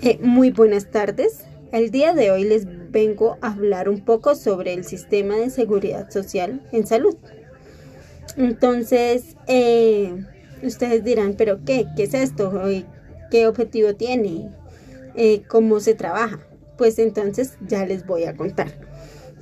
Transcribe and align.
Eh, 0.00 0.18
muy 0.22 0.50
buenas 0.50 0.92
tardes. 0.92 1.40
El 1.72 1.90
día 1.90 2.14
de 2.14 2.30
hoy 2.30 2.44
les 2.44 2.66
vengo 2.92 3.36
a 3.40 3.52
hablar 3.52 3.88
un 3.88 4.04
poco 4.04 4.36
sobre 4.36 4.72
el 4.72 4.84
sistema 4.84 5.34
de 5.34 5.50
seguridad 5.50 6.08
social 6.10 6.64
en 6.70 6.86
salud. 6.86 7.16
Entonces, 8.36 9.34
eh, 9.48 10.24
ustedes 10.62 11.02
dirán, 11.02 11.34
pero 11.36 11.64
qué, 11.64 11.86
¿qué 11.96 12.04
es 12.04 12.14
esto? 12.14 12.52
¿Qué 13.32 13.48
objetivo 13.48 13.94
tiene? 13.96 14.50
Eh, 15.16 15.42
¿Cómo 15.48 15.80
se 15.80 15.94
trabaja? 15.94 16.46
Pues 16.76 17.00
entonces 17.00 17.54
ya 17.66 17.84
les 17.84 18.06
voy 18.06 18.22
a 18.24 18.36
contar. 18.36 18.68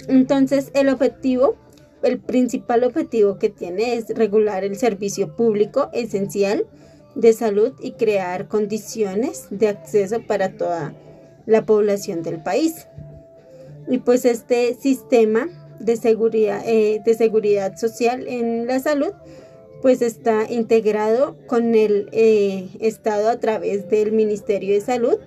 Entonces, 0.09 0.71
el 0.73 0.89
objetivo, 0.89 1.57
el 2.03 2.19
principal 2.19 2.85
objetivo 2.85 3.39
que 3.39 3.51
tiene 3.51 3.97
es 3.97 4.09
regular 4.09 4.65
el 4.65 4.77
servicio 4.77 5.37
público 5.37 5.91
esencial 5.93 6.67
de 7.17 7.33
salud 7.33 7.73
y 7.81 7.93
crear 7.93 8.47
condiciones 8.47 9.49
de 9.51 9.69
acceso 9.69 10.21
para 10.27 10.57
toda 10.57 10.95
la 11.47 11.65
población 11.65 12.23
del 12.23 12.43
país. 12.43 12.87
Y 13.89 13.99
pues 13.99 14.25
este 14.25 14.75
sistema 14.75 15.49
de 15.81 15.97
seguridad, 15.97 16.63
eh, 16.65 17.03
de 17.05 17.15
seguridad 17.15 17.77
social 17.77 18.29
en 18.29 18.67
la 18.67 18.79
salud 18.79 19.13
pues 19.83 20.03
está 20.03 20.51
integrado 20.51 21.37
con 21.47 21.75
el 21.75 22.09
eh, 22.13 22.69
Estado 22.81 23.29
a 23.29 23.39
través 23.39 23.89
del 23.89 24.13
Ministerio 24.13 24.75
de 24.75 24.81
Salud 24.81 25.19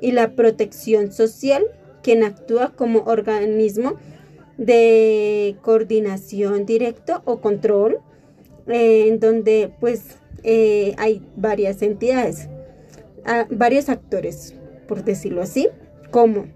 y 0.00 0.12
la 0.12 0.34
Protección 0.34 1.12
Social, 1.12 1.64
quien 2.02 2.24
actúa 2.24 2.72
como 2.74 3.00
organismo 3.00 3.96
de 4.56 5.56
coordinación 5.62 6.66
directo 6.66 7.22
o 7.24 7.40
control, 7.40 7.98
eh, 8.68 9.06
en 9.08 9.20
donde 9.20 9.72
pues 9.80 10.19
eh, 10.42 10.94
hay 10.98 11.22
varias 11.36 11.82
entidades, 11.82 12.48
varios 13.50 13.88
actores, 13.88 14.54
por 14.88 15.04
decirlo 15.04 15.42
así, 15.42 15.68
como 16.10 16.46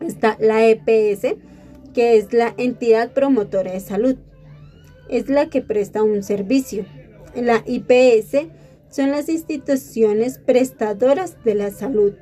está 0.00 0.36
la 0.40 0.66
EPS, 0.66 1.36
que 1.92 2.16
es 2.16 2.32
la 2.32 2.54
entidad 2.56 3.12
promotora 3.12 3.72
de 3.72 3.80
salud, 3.80 4.16
es 5.08 5.28
la 5.28 5.48
que 5.48 5.62
presta 5.62 6.02
un 6.02 6.22
servicio. 6.22 6.84
La 7.34 7.62
IPS 7.66 8.48
son 8.90 9.10
las 9.10 9.28
instituciones 9.28 10.38
prestadoras 10.38 11.42
de 11.44 11.54
la 11.54 11.70
salud. 11.70 12.14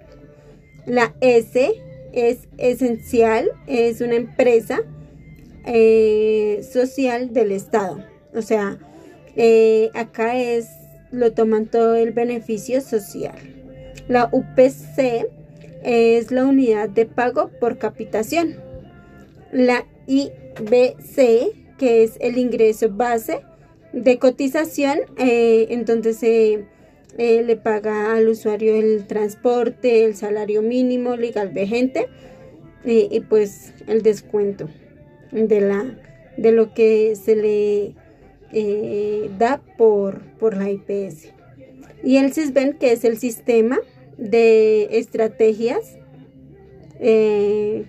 La 0.87 1.15
S 1.21 1.73
es 2.13 2.49
esencial, 2.59 3.51
es 3.67 4.01
una 4.01 4.15
empresa 4.15 4.81
eh, 5.65 6.67
social 6.71 7.33
del 7.33 7.53
Estado. 7.53 8.05
O 8.35 8.43
sea, 8.43 8.79
eh, 9.37 9.91
acá 9.95 10.37
es, 10.39 10.69
lo 11.11 11.33
toman 11.33 11.67
todo 11.67 11.95
el 11.95 12.13
beneficio 12.13 12.81
social. 12.81 13.37
La 14.09 14.29
UPC 14.33 15.29
es 15.83 16.31
la 16.31 16.45
unidad 16.45 16.89
de 16.89 17.07
pago 17.07 17.51
por 17.61 17.79
capitación. 17.79 18.57
La 19.53 19.87
IBC, 20.07 21.77
que 21.79 22.03
es 22.03 22.17
el 22.21 22.39
ingreso 22.39 22.91
base 22.91 23.43
de 23.93 24.19
cotización, 24.19 25.01
eh, 25.19 25.67
en 25.71 25.85
donde 25.85 26.15
se 26.15 26.65
eh, 27.19 27.43
le 27.43 27.57
paga 27.57 28.15
al 28.15 28.29
usuario 28.29 28.75
el 28.77 29.07
transporte, 29.07 30.05
el 30.05 30.17
salario 30.17 30.63
mínimo 30.63 31.17
legal 31.17 31.51
vigente 31.51 32.09
y 32.85 33.21
pues 33.21 33.75
el 33.87 34.03
descuento 34.03 34.69
de, 35.31 35.61
la, 35.61 35.85
de 36.37 36.51
lo 36.51 36.75
que 36.75 37.15
se 37.15 37.37
le 37.37 37.95
eh, 38.53 39.31
da 39.39 39.61
por, 39.79 40.21
por 40.39 40.57
la 40.57 40.71
IPS. 40.71 41.33
Y 42.05 42.17
el 42.17 42.33
CISBEN, 42.33 42.75
que 42.75 42.93
es 42.93 43.05
el 43.05 43.19
sistema 43.19 43.79
de 44.19 44.99
estrategias, 44.99 45.97
eh, 47.01 47.87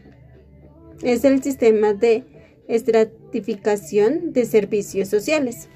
es 1.01 1.23
el 1.23 1.43
sistema 1.43 1.93
de 1.93 2.23
estratificación 2.67 4.33
de 4.33 4.45
servicios 4.45 5.09
sociales. 5.09 5.67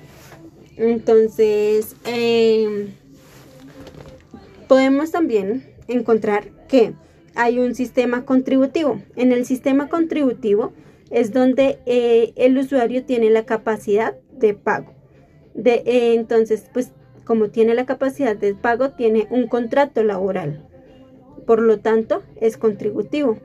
Entonces, 0.77 1.95
em, 2.05 2.93
podemos 4.67 5.11
también 5.11 5.63
encontrar 5.87 6.49
que 6.67 6.93
hay 7.35 7.59
un 7.59 7.75
sistema 7.75 8.25
contributivo. 8.25 9.01
En 9.15 9.31
el 9.31 9.45
sistema 9.45 9.89
contributivo 9.89 10.73
es 11.09 11.31
donde 11.33 11.79
eh, 11.85 12.33
el 12.35 12.57
usuario 12.57 13.03
tiene 13.03 13.29
la 13.29 13.45
capacidad 13.45 14.15
de 14.39 14.53
pago. 14.53 14.93
De, 15.53 15.83
eh, 15.85 16.13
entonces, 16.13 16.69
pues 16.73 16.91
como 17.25 17.49
tiene 17.49 17.75
la 17.75 17.85
capacidad 17.85 18.37
de 18.37 18.55
pago, 18.55 18.91
tiene 18.91 19.27
un 19.29 19.47
contrato 19.47 20.01
laboral. 20.03 20.65
Por 21.45 21.61
lo 21.61 21.79
tanto, 21.79 22.23
es 22.37 22.57
contributivo. 22.57 23.37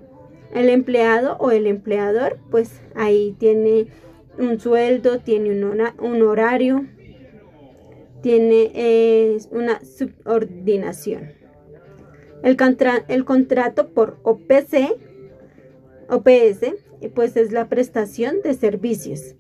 El 0.54 0.69
empleado 0.69 1.36
o 1.38 1.50
el 1.50 1.66
empleador, 1.66 2.38
pues 2.50 2.80
ahí 2.94 3.34
tiene 3.38 3.88
un 4.38 4.60
sueldo, 4.60 5.19
tiene 5.19 5.50
un, 5.50 6.22
horario, 6.22 6.86
tiene 8.22 9.38
una 9.50 9.80
subordinación. 9.84 11.32
El, 12.42 12.56
el 13.09 13.24
contrato 13.24 13.88
por 13.88 14.19
OPC, 14.22 14.97
OPS, 16.09 16.74
pues 17.14 17.36
es 17.36 17.53
la 17.53 17.69
prestación 17.69 18.42
de 18.42 18.54
servicios. 18.54 19.34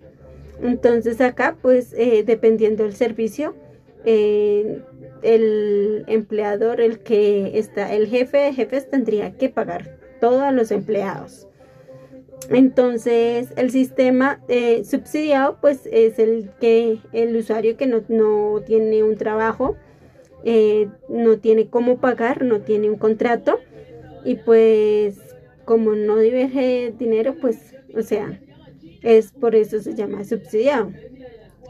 Entonces 0.62 1.20
acá, 1.20 1.56
pues 1.60 1.92
eh, 1.92 2.22
dependiendo 2.24 2.84
del 2.84 2.94
servicio, 2.94 3.54
eh, 4.04 4.80
el 5.22 6.04
empleador, 6.06 6.80
el 6.80 7.00
que 7.00 7.58
está, 7.58 7.92
el 7.92 8.06
jefe 8.06 8.38
de 8.38 8.52
jefes 8.54 8.88
tendría 8.88 9.36
que 9.36 9.48
pagar 9.48 9.98
todos 10.20 10.52
los 10.54 10.70
empleados. 10.70 11.48
Entonces, 12.48 13.52
el 13.56 13.70
sistema 13.70 14.40
eh, 14.48 14.84
subsidiado, 14.84 15.58
pues 15.60 15.88
es 15.90 16.18
el 16.18 16.50
que 16.60 16.98
el 17.12 17.36
usuario 17.36 17.76
que 17.76 17.86
no, 17.86 18.02
no 18.08 18.60
tiene 18.66 19.02
un 19.02 19.16
trabajo, 19.16 19.76
no 21.08 21.38
tiene 21.38 21.68
cómo 21.68 21.98
pagar, 21.98 22.42
no 22.42 22.62
tiene 22.62 22.90
un 22.90 22.96
contrato 22.96 23.60
y 24.24 24.34
pues 24.36 25.18
como 25.64 25.94
no 25.94 26.18
diverge 26.18 26.92
dinero, 26.98 27.36
pues, 27.40 27.76
o 27.96 28.02
sea, 28.02 28.40
es 29.02 29.32
por 29.32 29.54
eso 29.54 29.80
se 29.80 29.94
llama 29.94 30.24
subsidiado. 30.24 30.92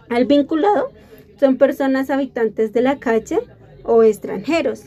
Al 0.09 0.27
vinculado 0.27 0.91
son 1.41 1.57
personas 1.57 2.11
habitantes 2.11 2.73
de 2.73 2.83
la 2.83 2.99
calle 2.99 3.41
o 3.85 4.03
extranjeros. 4.03 4.85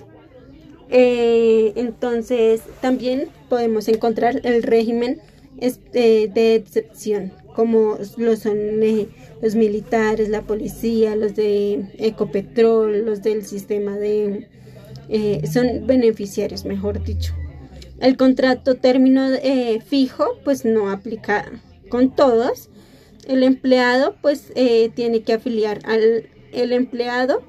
Eh, 0.89 1.73
entonces 1.75 2.61
también 2.81 3.28
podemos 3.50 3.88
encontrar 3.88 4.39
el 4.44 4.61
régimen 4.61 5.19
este, 5.57 6.28
de 6.28 6.56
excepción, 6.56 7.33
como 7.56 7.97
lo 8.17 8.35
son 8.35 8.57
eh, 8.83 9.07
los 9.41 9.56
militares, 9.56 10.29
la 10.29 10.44
policía, 10.44 11.16
los 11.16 11.35
de 11.35 11.88
Ecopetrol, 11.97 13.06
los 13.06 13.22
del 13.23 13.45
sistema 13.45 13.97
de... 13.97 14.47
Eh, 15.07 15.41
son 15.51 15.85
beneficiarios, 15.85 16.66
mejor 16.66 17.03
dicho. 17.03 17.33
El 18.00 18.17
contrato 18.17 18.75
término 18.75 19.27
fijo 19.85 20.38
pues 20.44 20.66
no 20.66 20.89
aplica 20.89 21.51
con 21.90 22.16
todos, 22.16 22.69
el 23.28 23.44
empleado 23.44 24.16
pues 24.22 24.51
eh, 24.56 24.91
tiene 24.96 25.23
que 25.23 25.34
afiliar 25.34 25.79
al 25.85 26.29
el 26.51 26.72
empleado 26.72 27.44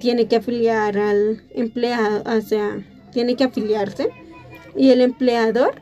tiene 0.00 0.26
que 0.26 0.36
afiliar 0.36 0.98
al 0.98 1.42
empleado, 1.54 2.22
o 2.26 2.40
sea, 2.40 2.84
tiene 3.12 3.36
que 3.36 3.44
afiliarse. 3.44 4.10
Y 4.76 4.90
el 4.90 5.00
empleador 5.00 5.80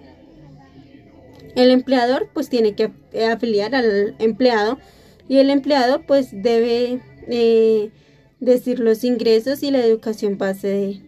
el 1.56 1.71
empleador 1.71 2.28
pues 2.32 2.50
tiene 2.50 2.75
que 2.75 2.93
afiliar 3.32 3.75
al 3.75 4.15
empleado. 4.19 4.78
Y 5.26 5.38
el 5.38 5.50
empleado 5.50 6.03
pues 6.06 6.28
debe 6.31 7.00
eh, 7.28 7.91
decir 8.38 8.78
los 8.78 9.03
ingresos 9.03 9.62
y 9.62 9.71
la 9.71 9.84
educación 9.84 10.38
base 10.38 11.03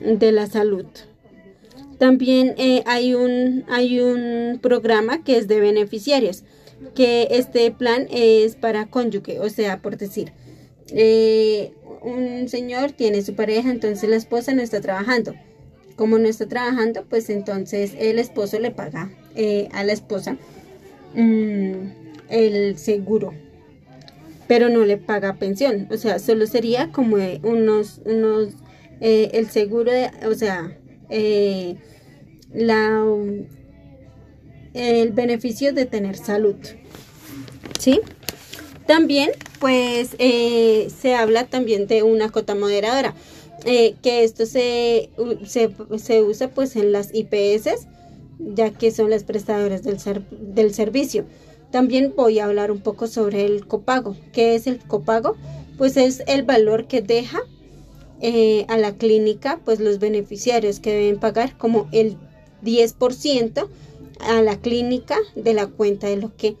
de 0.00 0.32
la 0.32 0.46
salud. 0.46 0.86
También 2.02 2.56
eh, 2.58 2.82
hay, 2.84 3.14
un, 3.14 3.64
hay 3.68 4.00
un 4.00 4.58
programa 4.60 5.22
que 5.22 5.36
es 5.36 5.46
de 5.46 5.60
beneficiarios, 5.60 6.42
que 6.96 7.28
este 7.30 7.70
plan 7.70 8.08
es 8.10 8.56
para 8.56 8.86
cónyuge, 8.86 9.38
o 9.38 9.48
sea, 9.48 9.80
por 9.80 9.96
decir, 9.96 10.32
eh, 10.88 11.72
un 12.02 12.48
señor 12.48 12.90
tiene 12.90 13.22
su 13.22 13.36
pareja, 13.36 13.70
entonces 13.70 14.10
la 14.10 14.16
esposa 14.16 14.52
no 14.52 14.62
está 14.62 14.80
trabajando. 14.80 15.34
Como 15.94 16.18
no 16.18 16.26
está 16.26 16.48
trabajando, 16.48 17.04
pues 17.08 17.30
entonces 17.30 17.92
el 17.96 18.18
esposo 18.18 18.58
le 18.58 18.72
paga 18.72 19.12
eh, 19.36 19.68
a 19.70 19.84
la 19.84 19.92
esposa 19.92 20.36
mm, 21.14 21.72
el 22.30 22.78
seguro, 22.78 23.32
pero 24.48 24.70
no 24.70 24.84
le 24.84 24.96
paga 24.96 25.34
pensión. 25.34 25.86
O 25.92 25.96
sea, 25.96 26.18
solo 26.18 26.48
sería 26.48 26.90
como 26.90 27.18
unos, 27.44 28.00
unos, 28.04 28.54
el 28.98 29.48
seguro, 29.50 29.92
o 30.28 30.34
sea, 30.34 30.76
la, 32.52 33.04
el 34.74 35.12
beneficio 35.12 35.72
de 35.72 35.86
tener 35.86 36.16
salud. 36.16 36.56
¿Sí? 37.78 38.00
También, 38.86 39.30
pues, 39.60 40.16
eh, 40.18 40.88
se 41.00 41.14
habla 41.14 41.46
también 41.46 41.86
de 41.86 42.02
una 42.02 42.30
cota 42.30 42.54
moderadora. 42.54 43.14
eh, 43.64 43.94
que 44.02 44.24
esto 44.24 44.44
se, 44.44 45.10
se, 45.46 46.22
usa 46.22 46.48
pues 46.48 46.74
en 46.74 46.90
las 46.90 47.14
IPS, 47.14 47.86
ya 48.40 48.70
que 48.70 48.90
son 48.90 49.08
las 49.08 49.22
prestadoras 49.22 49.84
del, 49.84 49.98
del 50.30 50.74
servicio. 50.74 51.24
También 51.70 52.12
voy 52.16 52.40
a 52.40 52.46
hablar 52.46 52.72
un 52.72 52.80
poco 52.80 53.06
sobre 53.06 53.44
el 53.44 53.66
copago. 53.66 54.16
¿Qué 54.32 54.56
es 54.56 54.66
el 54.66 54.78
copago? 54.80 55.36
Pues 55.78 55.96
es 55.96 56.24
el 56.26 56.42
valor 56.42 56.86
que 56.88 57.02
deja 57.02 57.40
eh, 58.24 58.66
a 58.68 58.78
la 58.78 58.96
clínica 58.96 59.60
pues 59.64 59.80
los 59.80 59.98
beneficiarios 59.98 60.78
que 60.78 60.92
deben 60.92 61.18
pagar 61.18 61.58
como 61.58 61.88
el 61.90 62.16
10% 62.62 63.68
a 64.20 64.42
la 64.42 64.60
clínica 64.60 65.18
de 65.34 65.54
la 65.54 65.66
cuenta 65.66 66.06
de 66.06 66.18
lo 66.18 66.36
que 66.36 66.54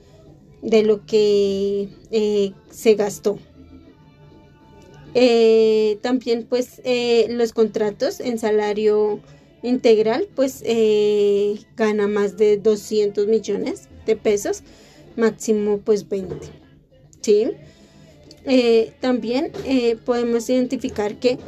de 0.60 0.82
lo 0.82 1.06
que 1.06 1.88
eh, 2.10 2.52
se 2.68 2.94
gastó. 2.94 3.38
Eh, 5.14 5.98
también 6.02 6.46
pues 6.48 6.82
los 7.28 7.52
contratos 7.52 8.18
en 8.18 8.38
salario 8.40 9.20
integral 9.62 10.28
pues 10.34 10.64
gana 11.76 12.08
más 12.08 12.36
de 12.36 12.56
200 12.56 13.28
millones 13.28 13.88
de 14.04 14.16
pesos, 14.16 14.64
máximo 15.14 15.78
pues 15.78 16.08
20. 16.08 16.34
¿sí? 17.20 17.52
También 19.00 19.52
podemos 20.04 20.48
identificar 20.50 21.16
que 21.16 21.38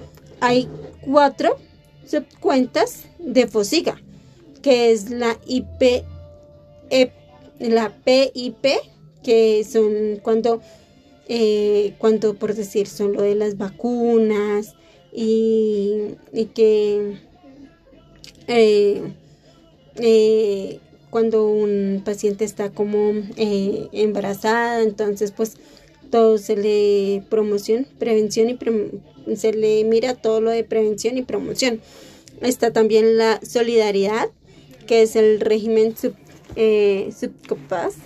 hay 0.40 0.68
cuatro 1.00 1.56
subcuentas 2.06 3.06
de 3.18 3.46
FOSIGA, 3.46 4.00
que 4.62 4.92
es 4.92 5.10
la 5.10 5.38
IP, 5.46 6.04
la 7.58 7.90
PIP, 8.04 8.66
que 9.24 9.64
son 9.64 10.20
cuando, 10.22 10.60
eh, 11.28 11.94
cuando 11.98 12.34
por 12.34 12.54
decir, 12.54 12.86
son 12.86 13.14
lo 13.14 13.22
de 13.22 13.34
las 13.34 13.56
vacunas 13.56 14.74
y, 15.12 16.16
que 16.54 17.16
eh, 18.46 19.02
eh, 19.96 20.78
cuando 21.10 21.48
un 21.48 22.02
paciente 22.04 22.44
está 22.44 22.70
como 22.70 23.12
embarazada, 23.36 24.82
entonces 24.82 25.32
pues 25.32 25.56
todo 26.14 26.38
se 26.38 26.56
le 26.56 27.24
promoción, 27.28 27.88
prevención 27.98 28.48
y 28.48 29.34
se 29.34 29.52
le 29.52 29.82
mira 29.82 30.14
todo 30.14 30.40
lo 30.40 30.52
de 30.52 30.62
prevención 30.62 31.18
y 31.18 31.22
promoción. 31.22 31.80
Está 32.40 32.72
también 32.72 33.18
la 33.18 33.40
solidaridad, 33.42 34.28
que 34.86 35.02
es 35.02 35.16
el 35.16 35.40
régimen 35.40 35.96
sub, 35.96 36.14
subcapaz 37.18 37.96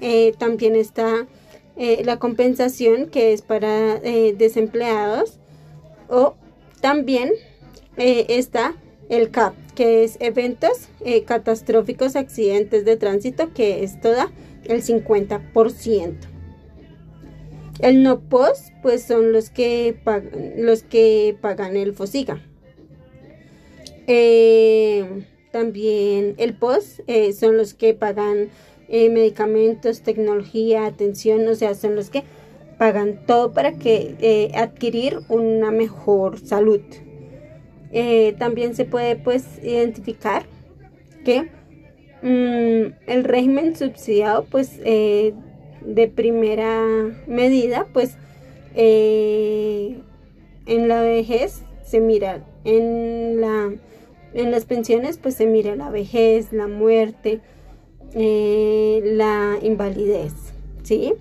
eh, 0.00 0.34
también 0.38 0.76
está 0.76 1.26
eh, 1.76 2.02
la 2.04 2.20
compensación 2.20 3.10
que 3.10 3.32
es 3.32 3.42
para 3.42 3.96
eh, 3.96 4.36
desempleados. 4.38 5.40
O 6.08 6.36
también 6.80 7.32
está 7.96 8.76
el 9.08 9.32
CAP, 9.32 9.54
que 9.74 10.04
es 10.04 10.16
eventos 10.20 10.88
catastróficos, 11.26 12.16
accidentes 12.16 12.84
de 12.84 12.96
tránsito, 12.96 13.52
que 13.52 13.84
es 13.84 14.00
toda 14.00 14.32
el 14.64 14.82
50%. 14.82 16.14
El 17.80 18.02
no 18.02 18.20
post, 18.20 18.68
pues 18.82 19.02
son 19.02 19.32
los 19.32 19.50
que, 19.50 19.96
los 20.56 20.82
que 20.82 21.36
pagan 21.40 21.76
el 21.76 21.92
FOSIGA. 21.92 22.40
también 25.52 26.34
el 26.38 26.54
post 26.54 27.00
son 27.38 27.56
los 27.56 27.74
que 27.74 27.94
pagan 27.94 28.50
eh, 28.88 29.08
medicamentos, 29.08 30.02
tecnología, 30.02 30.84
atención, 30.84 31.48
o 31.48 31.54
sea, 31.54 31.74
son 31.74 31.96
los 31.96 32.10
que 32.10 32.22
pagan 32.78 33.24
todo 33.26 33.52
para 33.52 33.72
que 33.72 34.14
eh, 34.20 34.50
adquirir 34.54 35.20
una 35.28 35.70
mejor 35.70 36.38
salud. 36.38 36.80
Eh, 37.96 38.34
también 38.38 38.74
se 38.74 38.84
puede 38.84 39.14
pues 39.16 39.44
identificar 39.62 40.44
que 41.24 41.48
mm, 42.22 42.92
el 43.06 43.24
régimen 43.24 43.76
subsidiado 43.76 44.44
pues 44.44 44.78
de 44.78 46.12
primera 46.14 46.82
medida 47.26 47.86
pues 47.92 48.16
en 48.74 50.02
la 50.66 51.02
vejez 51.02 51.62
se 51.84 52.00
mira 52.00 52.44
en 52.64 53.40
la 53.40 53.72
en 54.34 54.50
las 54.50 54.64
pensiones 54.64 55.16
pues 55.16 55.36
se 55.36 55.46
mira 55.46 55.76
la 55.76 55.90
vejez, 55.90 56.52
la 56.52 56.66
muerte, 56.66 57.40
eh, 58.14 59.00
la 59.04 59.58
invalidez, 59.62 60.32
¿sí? 60.82 61.14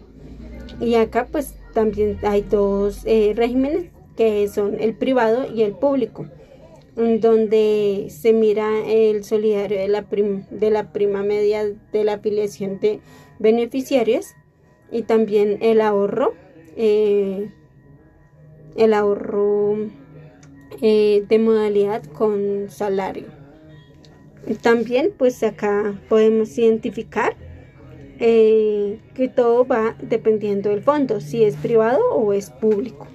Y 0.81 0.96
acá 0.96 1.28
pues 1.31 1.56
también 1.74 2.18
hay 2.24 2.42
dos 2.42 3.04
eh, 3.06 3.34
regímenes 3.36 3.86
que 4.18 4.48
son 4.48 4.80
el 4.80 4.96
privado 4.96 5.46
y 5.54 5.62
el 5.62 5.74
público, 5.74 6.25
donde 6.95 8.07
se 8.10 8.34
mira 8.34 8.86
el 8.88 9.24
solidario 9.24 9.80
de 9.80 9.88
la, 9.88 10.06
de 10.51 10.72
la 10.72 10.92
prima 10.92 11.24
media 11.24 11.66
de 11.92 12.04
la 12.04 12.13
afiliación 12.13 12.80
de 12.80 13.00
beneficiarios 13.40 14.34
y 14.92 15.04
también 15.04 15.57
el 15.62 15.81
ahorro, 15.81 16.34
eh, 16.75 17.51
el 18.75 18.94
ahorro 18.94 19.78
de 20.81 21.40
modalidad 21.40 22.04
con 22.04 22.69
salario. 22.69 23.28
También 24.62 25.13
pues 25.18 25.42
acá 25.44 26.00
podemos 26.10 26.57
identificar 26.57 27.36
eh, 28.19 29.00
que 29.16 29.28
todo 29.28 29.66
va 29.66 29.96
dependiendo 30.01 30.69
del 30.69 30.84
fondo, 30.84 31.19
si 31.19 31.44
es 31.44 31.56
privado 31.56 32.13
o 32.13 32.34
es 32.34 32.50
público. 32.50 33.07